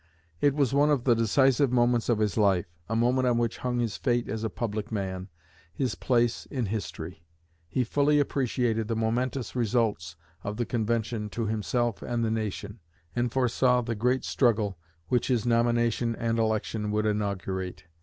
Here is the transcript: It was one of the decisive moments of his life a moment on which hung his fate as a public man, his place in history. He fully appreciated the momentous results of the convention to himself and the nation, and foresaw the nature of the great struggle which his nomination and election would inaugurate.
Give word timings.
It 0.39 0.55
was 0.55 0.73
one 0.73 0.89
of 0.89 1.03
the 1.03 1.13
decisive 1.13 1.71
moments 1.71 2.09
of 2.09 2.17
his 2.17 2.35
life 2.35 2.65
a 2.89 2.95
moment 2.95 3.27
on 3.27 3.37
which 3.37 3.59
hung 3.59 3.77
his 3.77 3.97
fate 3.97 4.27
as 4.27 4.43
a 4.43 4.49
public 4.49 4.91
man, 4.91 5.29
his 5.71 5.93
place 5.93 6.47
in 6.47 6.65
history. 6.65 7.23
He 7.69 7.83
fully 7.83 8.19
appreciated 8.19 8.87
the 8.87 8.95
momentous 8.95 9.55
results 9.55 10.15
of 10.43 10.57
the 10.57 10.65
convention 10.65 11.29
to 11.29 11.45
himself 11.45 12.01
and 12.01 12.25
the 12.25 12.31
nation, 12.31 12.79
and 13.15 13.31
foresaw 13.31 13.81
the 13.81 13.81
nature 13.81 13.81
of 13.81 13.85
the 13.85 13.95
great 14.01 14.25
struggle 14.25 14.75
which 15.09 15.27
his 15.27 15.45
nomination 15.45 16.15
and 16.15 16.39
election 16.39 16.89
would 16.89 17.05
inaugurate. 17.05 17.83